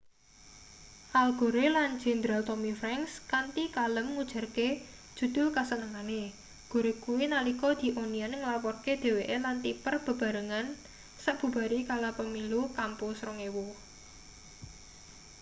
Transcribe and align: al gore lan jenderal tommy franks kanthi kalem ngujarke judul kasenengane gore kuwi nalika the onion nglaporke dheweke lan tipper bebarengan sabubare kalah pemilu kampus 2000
al 1.21 1.29
gore 1.39 1.65
lan 1.77 1.91
jenderal 2.03 2.41
tommy 2.49 2.73
franks 2.81 3.13
kanthi 3.31 3.63
kalem 3.77 4.07
ngujarke 4.13 4.67
judul 5.17 5.47
kasenengane 5.57 6.21
gore 6.71 6.91
kuwi 7.03 7.25
nalika 7.33 7.69
the 7.81 7.89
onion 8.03 8.31
nglaporke 8.39 8.91
dheweke 9.03 9.35
lan 9.45 9.55
tipper 9.63 9.95
bebarengan 10.05 10.65
sabubare 11.23 11.79
kalah 11.89 12.13
pemilu 12.19 12.61
kampus 12.77 13.15
2000 13.21 13.69